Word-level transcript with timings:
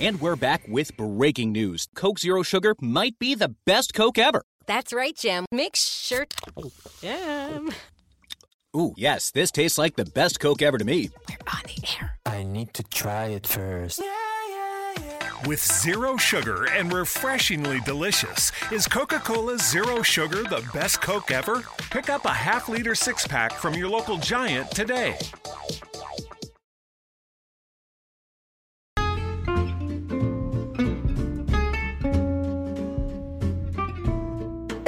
And 0.00 0.18
we're 0.18 0.34
back 0.34 0.62
with 0.66 0.96
breaking 0.96 1.52
news. 1.52 1.86
Coke 1.94 2.18
Zero 2.18 2.42
Sugar 2.42 2.74
might 2.80 3.18
be 3.18 3.34
the 3.34 3.54
best 3.66 3.92
Coke 3.92 4.16
ever. 4.16 4.44
That's 4.66 4.94
right, 4.94 5.14
Jim. 5.14 5.44
Make 5.52 5.76
sure. 5.76 6.26
Jim. 7.02 7.70
Ooh, 8.74 8.94
yes, 8.96 9.30
this 9.30 9.50
tastes 9.50 9.76
like 9.76 9.96
the 9.96 10.06
best 10.06 10.40
Coke 10.40 10.62
ever 10.62 10.78
to 10.78 10.86
me. 10.86 11.10
We're 11.28 11.36
on 11.52 11.60
the 11.66 11.86
air. 12.00 12.18
I 12.24 12.44
need 12.44 12.72
to 12.74 12.82
try 12.84 13.26
it 13.26 13.46
first. 13.46 14.00
With 15.46 15.60
zero 15.60 16.16
sugar 16.16 16.66
and 16.70 16.90
refreshingly 16.90 17.80
delicious, 17.80 18.52
is 18.72 18.86
Coca 18.86 19.18
Cola 19.18 19.58
Zero 19.58 20.00
Sugar 20.00 20.44
the 20.44 20.66
best 20.72 21.02
Coke 21.02 21.30
ever? 21.30 21.62
Pick 21.90 22.08
up 22.08 22.24
a 22.24 22.32
half 22.32 22.70
liter 22.70 22.94
six 22.94 23.26
pack 23.26 23.52
from 23.52 23.74
your 23.74 23.90
local 23.90 24.16
giant 24.16 24.70
today. 24.70 25.18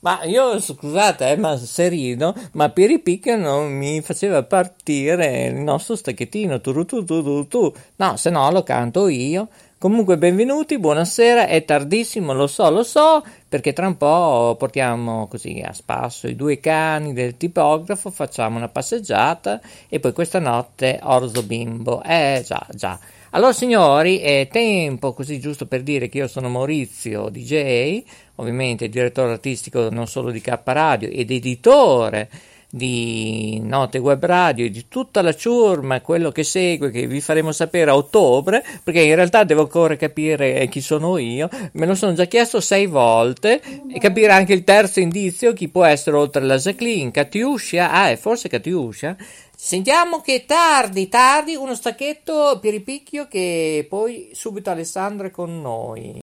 Ma 0.00 0.22
io 0.24 0.60
scusate, 0.60 1.30
eh, 1.30 1.36
ma 1.36 1.56
serino, 1.56 2.34
ma 2.52 2.68
Piripicchio 2.68 3.36
non 3.36 3.72
mi 3.72 4.02
faceva 4.02 4.42
partire 4.42 5.46
il 5.46 5.54
nostro 5.56 5.96
stacchettino. 5.96 6.60
Tu, 6.60 6.84
tu, 6.84 7.04
tu, 7.04 7.48
tu. 7.48 7.72
No, 7.96 8.16
se 8.16 8.30
no 8.30 8.50
lo 8.50 8.62
canto 8.62 9.08
io. 9.08 9.48
Comunque, 9.78 10.16
benvenuti, 10.16 10.78
buonasera. 10.78 11.46
È 11.46 11.64
tardissimo, 11.64 12.32
lo 12.32 12.46
so, 12.46 12.70
lo 12.70 12.82
so, 12.82 13.22
perché 13.48 13.72
tra 13.72 13.86
un 13.86 13.96
po' 13.96 14.56
portiamo 14.58 15.26
così 15.26 15.62
a 15.62 15.72
spasso 15.72 16.26
i 16.26 16.36
due 16.36 16.58
cani 16.58 17.12
del 17.12 17.36
tipografo, 17.36 18.10
facciamo 18.10 18.56
una 18.56 18.68
passeggiata 18.68 19.60
e 19.88 20.00
poi 20.00 20.12
questa 20.12 20.38
notte 20.38 21.00
orzo 21.02 21.42
bimbo. 21.42 22.02
Eh 22.02 22.42
già, 22.46 22.66
già. 22.70 22.98
Allora 23.34 23.52
signori, 23.52 24.18
è 24.18 24.46
tempo 24.48 25.12
così 25.12 25.40
giusto 25.40 25.66
per 25.66 25.82
dire 25.82 26.08
che 26.08 26.18
io 26.18 26.28
sono 26.28 26.48
Maurizio 26.48 27.30
DJ, 27.30 28.00
ovviamente 28.36 28.88
direttore 28.88 29.32
artistico 29.32 29.88
non 29.90 30.06
solo 30.06 30.30
di 30.30 30.40
K 30.40 30.60
Radio 30.62 31.08
ed 31.08 31.32
editore 31.32 32.30
di 32.70 33.58
Note 33.60 33.98
Web 33.98 34.24
Radio 34.24 34.66
e 34.66 34.70
di 34.70 34.86
tutta 34.86 35.20
la 35.20 35.34
ciurma, 35.34 36.00
quello 36.00 36.30
che 36.30 36.44
segue, 36.44 36.92
che 36.92 37.08
vi 37.08 37.20
faremo 37.20 37.50
sapere 37.50 37.90
a 37.90 37.96
ottobre, 37.96 38.64
perché 38.84 39.00
in 39.00 39.16
realtà 39.16 39.42
devo 39.42 39.62
ancora 39.62 39.96
capire 39.96 40.68
chi 40.68 40.80
sono 40.80 41.18
io, 41.18 41.48
me 41.72 41.86
lo 41.86 41.96
sono 41.96 42.12
già 42.12 42.26
chiesto 42.26 42.60
sei 42.60 42.86
volte 42.86 43.60
e 43.92 43.98
capire 43.98 44.30
anche 44.30 44.52
il 44.52 44.62
terzo 44.62 45.00
indizio, 45.00 45.52
chi 45.54 45.68
può 45.68 45.84
essere 45.84 46.16
oltre 46.16 46.42
la 46.42 46.56
Jacqueline, 46.56 47.10
Katiuscia, 47.10 47.90
ah, 47.90 48.10
è 48.10 48.16
forse 48.16 48.48
Katiuscia, 48.48 49.16
Sentiamo 49.64 50.20
che 50.20 50.44
tardi, 50.44 51.08
tardi, 51.08 51.54
uno 51.54 51.74
stacchetto 51.74 52.58
per 52.60 52.72
ripicchio 52.72 53.26
che 53.26 53.86
poi 53.88 54.28
subito 54.34 54.68
Alessandro 54.68 55.28
è 55.28 55.30
con 55.30 55.62
noi. 55.62 56.18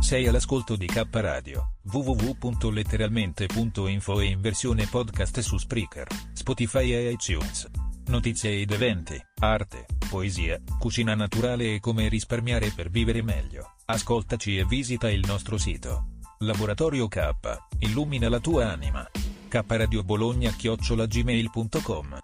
Sei 0.00 0.26
all'ascolto 0.26 0.76
di 0.76 0.84
K 0.84 1.02
Radio, 1.12 1.76
www.letteralmente.info 1.90 4.20
e 4.20 4.26
in 4.26 4.42
versione 4.42 4.86
podcast 4.86 5.40
su 5.40 5.56
Spreaker, 5.56 6.08
Spotify 6.34 6.92
e 6.92 7.12
iTunes. 7.12 7.70
Notizie 8.08 8.60
ed 8.60 8.70
eventi, 8.70 9.18
arte, 9.40 9.86
poesia, 10.10 10.60
cucina 10.78 11.14
naturale 11.14 11.76
e 11.76 11.80
come 11.80 12.08
risparmiare 12.08 12.70
per 12.76 12.90
vivere 12.90 13.22
meglio. 13.22 13.76
Ascoltaci 13.86 14.58
e 14.58 14.66
visita 14.66 15.10
il 15.10 15.24
nostro 15.26 15.56
sito. 15.56 16.08
Laboratorio 16.38 17.08
K, 17.08 17.30
illumina 17.78 18.28
la 18.28 18.40
tua 18.40 18.70
anima. 18.70 19.08
K 19.48 19.64
Radio 19.66 20.02
Bologna 20.02 20.50
chiocciolagmail.com 20.50 22.18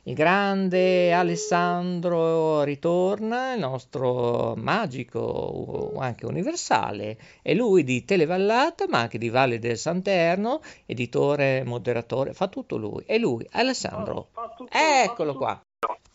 Il 0.09 0.15
grande 0.15 1.13
Alessandro 1.13 2.63
ritorna, 2.63 3.55
il 3.55 3.59
nostro 3.59 4.55
magico, 4.57 5.95
anche 5.99 6.27
universale, 6.27 7.19
è 7.43 7.53
lui 7.55 7.83
di 7.83 8.05
Televallata, 8.05 8.85
ma 8.89 9.01
anche 9.01 9.19
di 9.19 9.29
Valle 9.31 9.59
del 9.59 9.77
Santerno, 9.77 10.61
editore, 10.87 11.65
moderatore, 11.65 12.35
fa 12.35 12.47
tutto 12.47 12.77
lui. 12.77 13.03
È 13.05 13.19
lui, 13.19 13.45
Alessandro. 13.51 14.29
tutto, 14.57 14.69
Eccolo 14.71 15.33
fa 15.33 15.39
qua. 15.39 15.61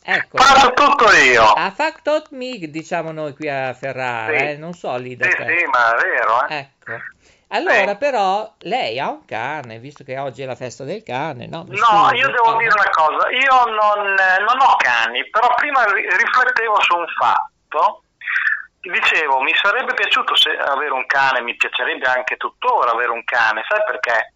Eccolo. 0.03 0.41
Faccio 0.43 0.71
tutto 0.73 1.11
io. 1.11 1.43
Ha 1.43 1.71
fatto 1.71 2.23
me, 2.31 2.57
diciamo 2.59 3.11
noi 3.11 3.33
qui 3.35 3.49
a 3.49 3.73
Ferrara, 3.73 4.37
Sì. 4.37 4.45
eh, 4.45 4.55
non 4.57 4.73
so 4.73 4.95
lì 4.95 5.17
da 5.17 5.25
Sì, 5.25 5.35
te. 5.35 5.43
sì, 5.43 5.65
ma 5.65 5.95
è 5.95 6.01
vero, 6.01 6.47
eh. 6.47 6.57
Ecco. 6.59 6.91
Allora, 7.53 7.91
Sì. 7.91 7.97
però, 7.97 8.53
lei 8.59 8.97
ha 8.99 9.09
un 9.09 9.25
cane, 9.25 9.79
visto 9.79 10.03
che 10.05 10.17
oggi 10.17 10.41
è 10.41 10.45
la 10.45 10.55
festa 10.55 10.83
del 10.85 11.03
cane, 11.03 11.47
no? 11.47 11.63
Mi 11.67 11.75
No, 11.77 11.85
scusi. 12.09 12.15
io 12.15 12.27
devo 12.29 12.55
dire 12.57 12.71
una 12.73 12.89
cosa, 12.89 13.29
io 13.29 13.65
non, 13.65 14.07
eh, 14.17 14.39
non 14.39 14.59
ho 14.61 14.75
cani, 14.77 15.29
però 15.29 15.53
prima 15.55 15.83
ri- 15.91 16.07
riflettevo 16.09 16.79
su 16.81 16.95
un 16.95 17.05
fatto, 17.19 18.03
dicevo, 18.79 19.41
mi 19.41 19.53
sarebbe 19.55 19.93
piaciuto 19.93 20.35
se- 20.35 20.55
avere 20.57 20.91
un 20.91 21.05
cane, 21.05 21.41
mi 21.41 21.55
piacerebbe 21.55 22.07
anche 22.07 22.37
tuttora 22.37 22.91
avere 22.91 23.11
un 23.11 23.23
cane, 23.25 23.63
sai 23.67 23.83
perché? 23.85 24.33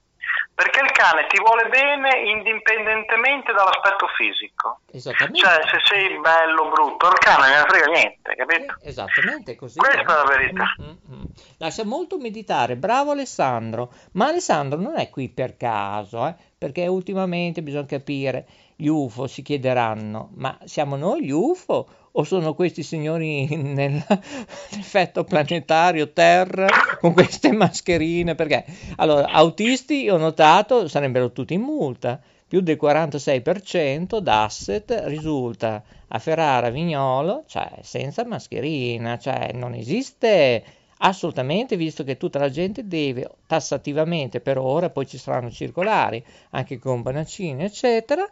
Perché 0.53 0.79
il 0.81 0.91
cane 0.91 1.27
ti 1.27 1.37
vuole 1.39 1.67
bene 1.69 2.17
indipendentemente 2.19 3.51
dall'aspetto 3.53 4.07
fisico. 4.15 4.79
Esattamente. 4.91 5.39
Cioè, 5.39 5.61
se 5.67 5.79
sei 5.83 6.17
bello 6.19 6.63
o 6.63 6.69
brutto, 6.69 7.07
il 7.09 7.17
cane 7.17 7.47
non 7.49 7.57
ne 7.59 7.65
frega 7.67 7.85
niente, 7.87 8.35
capito? 8.35 8.75
Esattamente 8.81 9.51
è 9.51 9.55
così. 9.55 9.79
Questa 9.79 9.99
eh. 9.99 10.03
è 10.03 10.05
la 10.05 10.23
verità. 10.23 10.75
Mm, 10.81 10.85
mm, 10.87 11.13
mm. 11.13 11.24
Lascia 11.57 11.85
molto 11.85 12.17
meditare, 12.17 12.75
bravo 12.75 13.11
Alessandro. 13.11 13.91
Ma 14.13 14.27
Alessandro 14.27 14.79
non 14.79 14.97
è 14.97 15.09
qui 15.09 15.29
per 15.29 15.57
caso, 15.57 16.27
eh? 16.27 16.35
perché 16.57 16.87
ultimamente 16.87 17.61
bisogna 17.61 17.85
capire, 17.85 18.45
gli 18.75 18.87
UFO 18.87 19.27
si 19.27 19.41
chiederanno, 19.41 20.31
ma 20.35 20.57
siamo 20.65 20.97
noi 20.97 21.25
gli 21.25 21.31
UFO 21.31 21.87
o 22.11 22.23
sono 22.23 22.53
questi 22.53 22.83
signori 22.83 23.47
nell'effetto 23.55 25.23
planetario 25.23 26.11
Terra 26.11 26.67
con 26.99 27.13
queste 27.13 27.51
mascherine? 27.51 28.35
Perché 28.35 28.65
allora, 28.97 29.29
autisti 29.29 30.09
ho 30.09 30.17
notato 30.17 30.87
sarebbero 30.87 31.31
tutti 31.31 31.53
in 31.53 31.61
multa. 31.61 32.19
Più 32.47 32.61
del 32.61 32.77
46% 32.79 34.19
d'asset 34.19 35.03
risulta 35.05 35.83
a 36.07 36.19
Ferrara 36.19 36.69
Vignolo, 36.69 37.43
cioè 37.47 37.79
senza 37.81 38.23
mascherina, 38.23 39.17
cioè 39.17 39.51
non 39.53 39.73
esiste 39.73 40.63
assolutamente, 41.07 41.77
visto 41.77 42.03
che 42.03 42.17
tutta 42.17 42.39
la 42.39 42.49
gente 42.49 42.87
deve 42.87 43.29
tassativamente 43.45 44.41
per 44.41 44.57
ora, 44.57 44.89
poi 44.89 45.05
ci 45.05 45.17
saranno 45.17 45.51
circolari 45.51 46.23
anche 46.51 46.79
con 46.79 47.01
Bonaccini, 47.01 47.63
eccetera, 47.63 48.27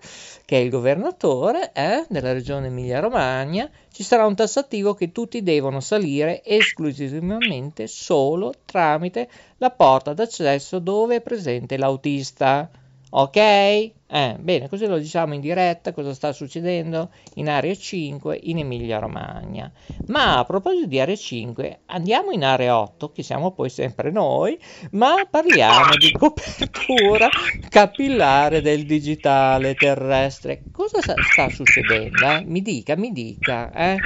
che 0.45 0.57
è 0.57 0.59
il 0.59 0.69
governatore 0.69 1.71
eh, 1.73 2.05
della 2.09 2.33
regione 2.33 2.67
Emilia-Romagna, 2.67 3.69
ci 3.91 4.03
sarà 4.03 4.25
un 4.25 4.35
tassativo 4.35 4.95
che 4.95 5.11
tutti 5.11 5.43
devono 5.43 5.79
salire 5.79 6.43
esclusivamente 6.43 7.85
solo 7.87 8.53
tramite 8.65 9.29
la 9.57 9.69
porta 9.69 10.13
d'accesso 10.13 10.79
dove 10.79 11.17
è 11.17 11.21
presente 11.21 11.77
l'autista. 11.77 12.69
Ok? 13.15 13.37
Eh, 13.37 14.37
bene, 14.39 14.69
così 14.69 14.87
lo 14.87 14.97
diciamo 14.97 15.35
in 15.35 15.41
diretta 15.41 15.91
cosa 15.91 16.13
sta 16.13 16.31
succedendo 16.33 17.11
in 17.35 17.47
area 17.47 17.75
5 17.75 18.39
in 18.43 18.59
Emilia 18.59 18.97
Romagna. 18.97 19.71
Ma 20.07 20.39
a 20.39 20.45
proposito 20.45 20.87
di 20.87 20.99
area 20.99 21.15
5, 21.15 21.79
andiamo 21.87 22.31
in 22.31 22.43
area 22.43 22.79
8, 22.79 23.11
che 23.11 23.21
siamo 23.21 23.51
poi 23.51 23.69
sempre 23.69 24.09
noi, 24.09 24.57
ma 24.91 25.27
parliamo 25.29 25.95
di 25.95 26.11
copertura 26.11 27.29
capillare 27.69 28.61
del 28.61 28.85
digitale 28.85 29.75
terrestre. 29.75 30.63
Cosa 30.71 30.99
sta 31.01 31.49
succedendo? 31.49 32.25
Eh? 32.25 32.43
Mi 32.45 32.61
dica, 32.63 32.95
mi 32.95 33.11
dica, 33.11 33.71
eh? 33.73 33.97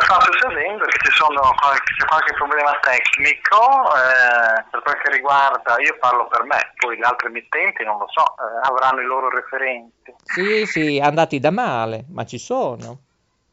Sta 0.00 0.20
succedendo 0.20 0.84
che 0.84 0.98
ci 1.04 1.12
sono 1.12 1.40
qualche, 1.60 1.94
c'è 1.98 2.06
qualche 2.06 2.34
problema 2.34 2.78
tecnico 2.80 3.94
eh, 3.94 4.64
per 4.70 4.82
quel 4.82 4.96
che 5.02 5.10
riguarda, 5.10 5.76
io 5.78 5.96
parlo 5.98 6.26
per 6.26 6.44
me, 6.44 6.72
poi 6.76 6.96
gli 6.96 7.04
altri 7.04 7.28
emittenti 7.28 7.84
non 7.84 7.98
lo 7.98 8.06
so, 8.08 8.24
eh, 8.24 8.66
avranno 8.68 9.00
i 9.00 9.06
loro 9.06 9.28
referenti. 9.28 10.14
Sì, 10.24 10.66
sì, 10.66 11.00
andati 11.02 11.38
da 11.38 11.50
male, 11.50 12.04
ma 12.10 12.24
ci 12.24 12.38
sono. 12.38 12.98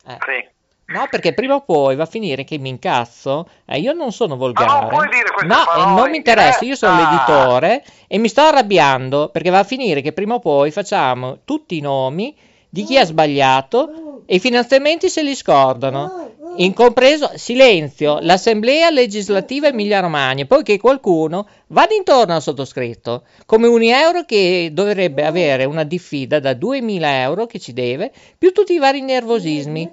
Eh. 0.07 0.17
Sì. 0.25 0.59
No, 0.91 1.07
perché 1.09 1.33
prima 1.33 1.55
o 1.55 1.61
poi 1.61 1.95
va 1.95 2.03
a 2.03 2.07
finire 2.07 2.44
che 2.44 2.57
mi 2.57 2.69
incazzo. 2.69 3.47
Eh, 3.65 3.79
io 3.79 3.94
non 3.94 4.11
sono 4.11 4.35
volgare. 4.35 4.67
Ma 4.67 4.89
non 4.89 5.07
no, 5.45 5.95
non 5.95 6.09
mi 6.09 6.17
interessa. 6.17 6.65
Io 6.65 6.75
sono 6.75 6.97
l'editore 6.97 7.83
e 8.07 8.17
mi 8.17 8.27
sto 8.27 8.41
arrabbiando 8.41 9.29
perché 9.29 9.49
va 9.49 9.59
a 9.59 9.63
finire 9.63 10.01
che 10.01 10.11
prima 10.11 10.33
o 10.33 10.39
poi 10.39 10.69
facciamo 10.71 11.39
tutti 11.45 11.77
i 11.77 11.81
nomi 11.81 12.35
di 12.71 12.83
chi 12.85 12.97
ha 12.97 13.06
sbagliato 13.06 14.23
e 14.25 14.35
i 14.35 14.39
finanziamenti 14.39 15.09
se 15.09 15.21
li 15.21 15.35
scordano. 15.35 16.29
In 16.57 16.73
compreso, 16.73 17.31
silenzio, 17.35 18.19
l'Assemblea 18.21 18.89
legislativa 18.89 19.68
Emilia-Romagna, 19.68 20.45
poi 20.45 20.63
che 20.63 20.79
qualcuno 20.79 21.47
vada 21.68 21.94
intorno 21.94 22.33
al 22.33 22.41
sottoscritto, 22.41 23.23
come 23.45 23.68
un 23.68 23.81
euro 23.81 24.23
che 24.23 24.69
dovrebbe 24.71 25.25
avere 25.25 25.65
una 25.65 25.83
diffida 25.83 26.39
da 26.39 26.53
2000 26.53 27.21
euro 27.21 27.45
che 27.45 27.59
ci 27.59 27.73
deve, 27.73 28.12
più 28.38 28.51
tutti 28.51 28.73
i 28.73 28.79
vari 28.79 29.01
nervosismi. 29.01 29.89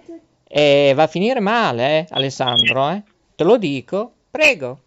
E 0.48 0.92
va 0.94 1.02
a 1.02 1.08
finire 1.08 1.40
male, 1.40 1.98
eh, 1.98 2.06
Alessandro, 2.10 2.90
eh? 2.90 3.02
Te 3.34 3.44
lo 3.44 3.56
dico, 3.56 4.12
prego. 4.30 4.80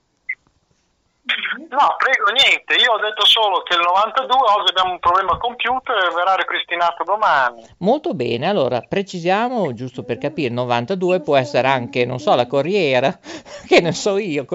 No, 1.23 1.95
prego, 1.97 2.31
niente, 2.31 2.75
io 2.75 2.93
ho 2.93 2.99
detto 2.99 3.25
solo 3.25 3.61
che 3.61 3.75
il 3.75 3.81
92 3.81 4.37
oggi 4.37 4.69
abbiamo 4.71 4.93
un 4.93 4.99
problema 4.99 5.37
computer 5.37 5.95
e 5.95 6.13
verrà 6.13 6.35
ripristinato 6.35 7.03
domani. 7.03 7.63
Molto 7.77 8.13
bene, 8.13 8.49
allora 8.49 8.81
precisiamo, 8.81 9.71
giusto 9.73 10.03
per 10.03 10.17
capire, 10.17 10.47
il 10.47 10.53
92 10.53 11.21
può 11.21 11.37
essere 11.37 11.67
anche, 11.67 12.05
non 12.05 12.19
so, 12.19 12.33
la 12.35 12.47
corriera, 12.47 13.17
che 13.67 13.81
ne 13.81 13.91
so 13.93 14.17
io. 14.17 14.45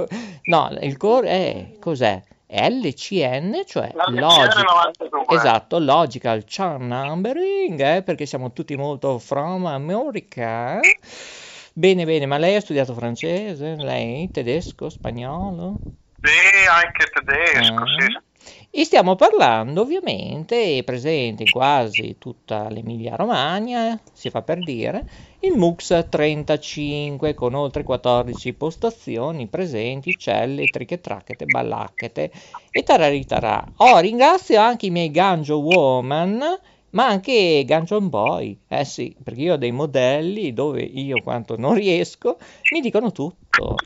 No, 0.45 0.77
il 0.81 0.97
core 0.97 1.29
è, 1.29 1.79
cos'è? 1.79 2.21
LCN, 2.49 3.63
cioè 3.67 3.93
logical, 4.09 4.93
esatto, 5.31 5.79
logical 5.79 6.45
chart 6.47 6.81
numbering, 6.81 7.81
eh, 7.81 8.03
perché 8.03 8.27
siamo 8.27 8.53
tutti 8.53 8.77
molto 8.77 9.19
from 9.19 9.67
America. 9.67 10.79
Bene, 11.73 12.05
bene, 12.05 12.27
ma 12.27 12.39
lei 12.39 12.55
ha 12.55 12.61
studiato 12.61 12.95
francese? 12.95 13.75
Lei 13.77 14.31
tedesco, 14.31 14.89
spagnolo? 14.89 15.77
Sì, 16.27 16.67
anche 16.69 17.07
tedesco, 17.13 17.83
ah. 17.83 17.87
sì. 17.87 18.25
E 18.79 18.85
stiamo 18.85 19.15
parlando 19.15 19.81
ovviamente, 19.81 20.77
è 20.79 20.85
presente 20.85 21.45
in 21.45 21.51
quasi 21.51 22.17
tutta 22.19 22.69
l'Emilia 22.69 23.17
Romagna, 23.17 23.99
si 24.13 24.29
fa 24.29 24.43
per 24.43 24.63
dire, 24.63 25.09
il 25.41 25.53
MUX 25.53 26.09
35 26.11 27.33
con 27.33 27.55
oltre 27.55 27.85
14 27.85 28.53
postazioni 28.53 29.47
presenti, 29.47 30.19
celle, 30.19 30.69
trichetrachete, 30.69 31.47
ballacchete 31.47 32.31
e 32.71 32.83
tararitarà. 32.83 33.65
Oh, 33.77 33.99
ringrazio 33.99 34.61
anche 34.61 34.87
i 34.87 34.91
miei 34.91 35.11
Ganjo 35.11 35.57
Woman, 35.57 36.43
ma 36.91 37.07
anche 37.07 37.65
Gungeon 37.67 38.11
Boy, 38.11 38.59
eh 38.69 38.85
sì, 38.85 39.17
perché 39.23 39.41
io 39.41 39.55
ho 39.55 39.57
dei 39.57 39.73
modelli 39.73 40.53
dove 40.53 40.83
io 40.83 41.23
quanto 41.23 41.57
non 41.57 41.75
riesco 41.75 42.37
mi 42.73 42.81
dicono 42.81 43.11
tutto. 43.11 43.77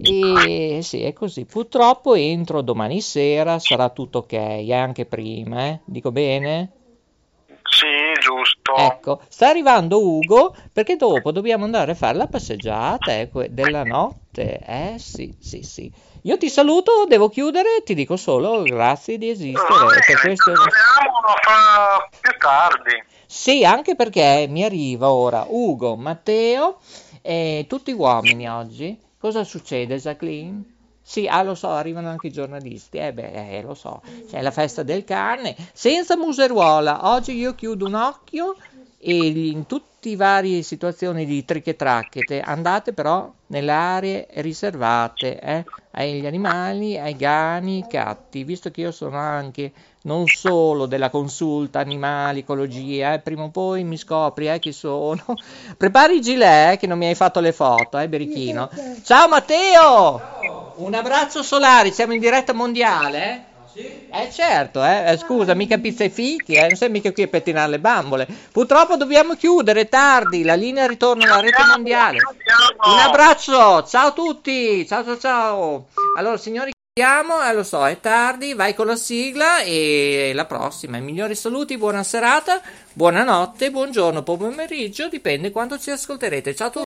E 0.00 0.80
sì, 0.82 1.02
è 1.02 1.12
così. 1.12 1.44
Purtroppo 1.44 2.14
entro 2.14 2.62
domani 2.62 3.00
sera, 3.00 3.58
sarà 3.58 3.88
tutto 3.88 4.18
ok, 4.18 4.32
e 4.32 4.72
anche 4.72 5.06
prima, 5.06 5.66
eh? 5.66 5.80
Dico 5.84 6.12
bene? 6.12 6.72
Sì, 7.68 7.86
giusto. 8.20 8.74
Ecco, 8.76 9.20
sta 9.28 9.48
arrivando 9.48 10.02
Ugo 10.02 10.54
perché 10.72 10.96
dopo 10.96 11.32
dobbiamo 11.32 11.64
andare 11.64 11.92
a 11.92 11.94
fare 11.94 12.16
la 12.16 12.26
passeggiata 12.26 13.12
eh, 13.12 13.28
della 13.50 13.82
notte. 13.82 14.58
Eh 14.64 14.94
sì, 14.98 15.34
sì, 15.38 15.62
sì. 15.62 15.90
Io 16.22 16.36
ti 16.38 16.48
saluto, 16.48 17.04
devo 17.06 17.28
chiudere, 17.28 17.82
ti 17.84 17.94
dico 17.94 18.16
solo 18.16 18.62
grazie 18.62 19.18
di 19.18 19.28
esistere. 19.30 19.86
Bene, 19.86 20.00
per 20.06 20.20
questo... 20.20 20.54
fa 20.54 22.08
più 22.20 22.32
tardi. 22.38 23.04
Sì, 23.26 23.64
anche 23.64 23.94
perché 23.94 24.46
mi 24.48 24.64
arriva 24.64 25.10
ora 25.10 25.44
Ugo, 25.48 25.96
Matteo 25.96 26.78
e 27.20 27.66
tutti 27.68 27.92
uomini 27.92 28.48
oggi. 28.48 29.06
Cosa 29.18 29.44
succede, 29.44 29.96
Jacqueline? 29.98 30.64
Sì, 31.02 31.26
ah, 31.26 31.42
lo 31.42 31.54
so, 31.54 31.68
arrivano 31.70 32.08
anche 32.08 32.28
i 32.28 32.32
giornalisti. 32.32 32.98
Eh 32.98 33.12
beh, 33.12 33.56
eh, 33.58 33.62
lo 33.62 33.74
so. 33.74 34.00
C'è 34.28 34.40
la 34.42 34.50
festa 34.50 34.82
del 34.82 35.04
carne. 35.04 35.56
Senza 35.72 36.16
museruola. 36.16 37.10
Oggi 37.12 37.32
io 37.32 37.54
chiudo 37.54 37.86
un 37.86 37.94
occhio 37.94 38.56
e 38.98 39.26
in 39.26 39.66
tutte 39.66 39.86
le 40.10 40.16
varie 40.16 40.62
situazioni 40.62 41.24
di 41.26 41.44
trichetracchete 41.44 42.40
andate 42.40 42.92
però 42.92 43.32
nelle 43.48 43.72
aree 43.72 44.26
riservate 44.34 45.40
eh, 45.40 45.64
agli 46.02 46.26
animali, 46.26 46.98
ai 46.98 47.16
gani, 47.16 47.82
ai 47.82 47.88
gatti, 47.88 48.44
visto 48.44 48.70
che 48.70 48.82
io 48.82 48.92
sono 48.92 49.16
anche 49.16 49.72
non 50.02 50.26
solo 50.26 50.86
della 50.86 51.10
consulta 51.10 51.80
animali, 51.80 52.40
ecologia, 52.40 53.14
eh, 53.14 53.18
prima 53.18 53.44
o 53.44 53.50
poi 53.50 53.84
mi 53.84 53.96
scopri 53.96 54.48
eh, 54.48 54.58
chi 54.58 54.72
sono. 54.72 55.24
Prepari 55.76 56.16
il 56.16 56.22
gilet 56.22 56.74
eh, 56.74 56.76
che 56.76 56.86
non 56.86 56.98
mi 56.98 57.06
hai 57.06 57.14
fatto 57.14 57.40
le 57.40 57.52
foto, 57.52 57.98
eh, 57.98 58.08
Berichino. 58.08 58.70
Ciao 59.02 59.28
Matteo! 59.28 60.74
Un 60.76 60.94
abbraccio 60.94 61.42
solare, 61.42 61.90
siamo 61.90 62.12
in 62.12 62.20
diretta 62.20 62.52
mondiale, 62.52 63.44
eh? 63.78 64.30
Certo, 64.32 64.84
eh. 64.84 65.12
eh, 65.12 65.16
scusa, 65.16 65.54
mica 65.54 65.78
pizza 65.78 66.04
e 66.04 66.10
fichi, 66.10 66.54
eh. 66.54 66.66
non 66.66 66.76
sei 66.76 66.90
mica 66.90 67.12
qui 67.12 67.22
a 67.22 67.28
pettinare 67.28 67.70
le 67.70 67.78
bambole. 67.78 68.26
Purtroppo 68.52 68.96
dobbiamo 68.96 69.34
chiudere, 69.34 69.88
tardi, 69.88 70.42
la 70.42 70.54
linea 70.54 70.86
ritorna 70.86 71.24
alla 71.24 71.40
rete 71.40 71.62
mondiale. 71.64 72.18
Un 72.18 72.98
abbraccio, 72.98 73.84
ciao 73.84 74.08
a 74.08 74.12
tutti, 74.12 74.86
ciao 74.86 75.04
ciao 75.04 75.18
ciao. 75.18 75.86
Allora 76.16 76.36
signori, 76.36 76.72
chiudiamo, 76.92 77.42
eh, 77.42 77.54
lo 77.54 77.62
so, 77.62 77.86
è 77.86 78.00
tardi, 78.00 78.54
vai 78.54 78.74
con 78.74 78.86
la 78.86 78.96
sigla 78.96 79.60
e 79.60 80.32
la 80.34 80.44
prossima. 80.46 80.96
I 80.96 81.02
migliori 81.02 81.34
saluti, 81.34 81.78
buona 81.78 82.02
serata, 82.02 82.60
buonanotte, 82.92 83.70
buongiorno, 83.70 84.22
buon 84.22 84.38
pomeriggio, 84.38 85.08
dipende 85.08 85.50
quando 85.50 85.78
ci 85.78 85.90
ascolterete. 85.90 86.54
Ciao 86.54 86.66
a 86.66 86.70
tutti. 86.70 86.87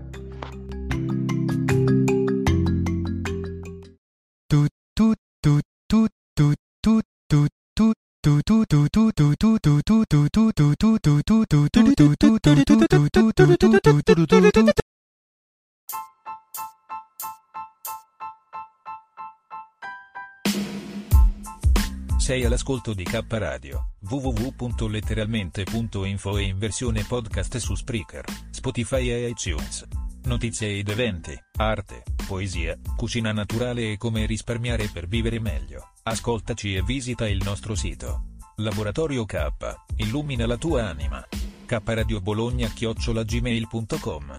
Sei 22.17 22.45
all'ascolto 22.45 22.93
di 22.93 23.03
K 23.03 23.23
Radio, 23.29 23.93
www.letteralmente.info 24.01 26.37
e 26.37 26.43
in 26.43 26.57
versione 26.57 27.03
podcast 27.03 27.57
su 27.57 27.75
Spreaker, 27.75 28.23
Spotify 28.51 29.09
e 29.09 29.29
iTunes. 29.29 29.85
Notizie 30.23 30.77
ed 30.77 30.87
eventi, 30.87 31.37
arte, 31.57 32.03
poesia, 32.27 32.77
cucina 32.95 33.31
naturale 33.31 33.93
e 33.93 33.97
come 33.97 34.25
risparmiare 34.25 34.89
per 34.93 35.07
vivere 35.07 35.39
meglio. 35.39 35.93
Ascoltaci 36.03 36.75
e 36.75 36.83
visita 36.83 37.27
il 37.27 37.41
nostro 37.43 37.75
sito. 37.75 38.30
Laboratorio 38.63 39.25
K, 39.25 39.51
illumina 39.97 40.47
la 40.47 40.57
tua 40.57 40.89
anima. 40.89 41.25
kradio 41.65 42.19
Bologna 42.19 42.67
chiocciola 42.67 43.23
gmail.com 43.23 44.37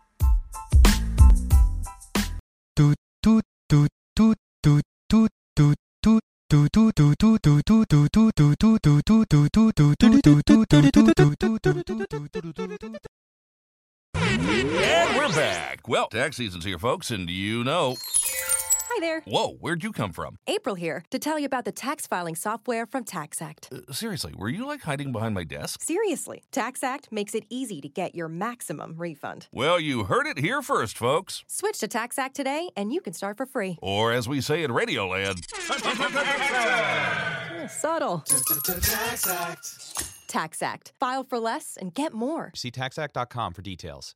And 14.14 15.16
we're 15.16 15.28
back. 15.34 15.88
Well, 15.88 16.08
tax 16.08 16.36
season's 16.36 16.64
here, 16.64 16.78
folks, 16.78 17.10
and 17.10 17.28
you 17.30 17.64
know. 17.64 17.96
Hi 18.94 19.00
there. 19.00 19.22
Whoa, 19.22 19.52
where'd 19.54 19.82
you 19.82 19.90
come 19.90 20.12
from? 20.12 20.36
April 20.46 20.74
here 20.74 21.02
to 21.12 21.18
tell 21.18 21.38
you 21.38 21.46
about 21.46 21.64
the 21.64 21.72
tax 21.72 22.06
filing 22.06 22.34
software 22.34 22.84
from 22.84 23.04
TaxAct. 23.06 23.72
Uh, 23.88 23.90
seriously, 23.90 24.34
were 24.36 24.50
you 24.50 24.66
like 24.66 24.82
hiding 24.82 25.12
behind 25.12 25.34
my 25.34 25.44
desk? 25.44 25.80
Seriously, 25.82 26.42
TaxAct 26.52 27.10
makes 27.10 27.34
it 27.34 27.44
easy 27.48 27.80
to 27.80 27.88
get 27.88 28.14
your 28.14 28.28
maximum 28.28 28.96
refund. 28.98 29.48
Well, 29.50 29.80
you 29.80 30.04
heard 30.04 30.26
it 30.26 30.36
here 30.36 30.60
first, 30.60 30.98
folks. 30.98 31.42
Switch 31.46 31.78
to 31.78 31.88
TaxAct 31.88 32.34
today 32.34 32.68
and 32.76 32.92
you 32.92 33.00
can 33.00 33.14
start 33.14 33.38
for 33.38 33.46
free. 33.46 33.78
Or 33.80 34.12
as 34.12 34.28
we 34.28 34.42
say 34.42 34.62
in 34.62 34.70
Radioland, 34.70 35.46
Subtle. 37.70 38.22
TaxAct. 38.26 40.12
TaxAct. 40.28 40.92
File 41.00 41.24
for 41.24 41.38
less 41.38 41.78
and 41.80 41.94
get 41.94 42.12
more. 42.12 42.52
See 42.54 42.70
taxact.com 42.70 43.54
for 43.54 43.62
details. 43.62 44.14